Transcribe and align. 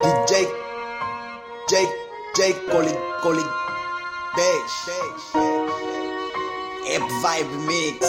DJ 0.00 0.46
Jake 1.68 1.88
Jake 2.36 2.70
Colin 2.70 2.96
Colin 3.20 3.48
Dash 4.36 4.88
App 6.86 7.02
Vibe 7.20 7.52
Mix. 7.66 8.06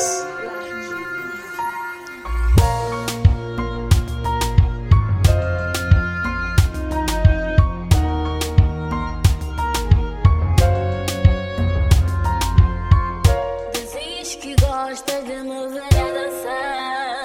Dizias 13.74 14.36
que 14.36 14.56
gostas 14.62 15.26
de 15.26 15.38
me 15.44 15.68
ver 15.70 15.90
dançar 16.14 17.24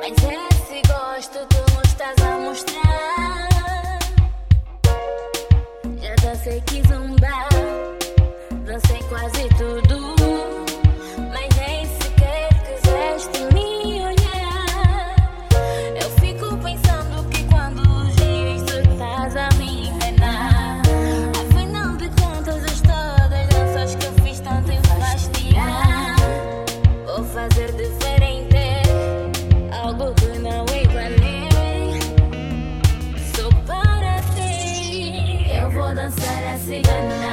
Mas 0.00 0.24
é 0.24 0.48
se 0.66 0.82
gosto, 0.88 1.38
me 1.38 1.71
estás 2.02 2.26
a 2.26 2.38
mostrar. 2.38 3.48
Já 6.00 6.14
dancei 6.22 6.60
que 6.62 6.82
zumbar 6.88 7.48
Dancei 8.66 9.02
quase 9.08 9.48
tudo 9.56 10.16
Sigan 36.62 37.31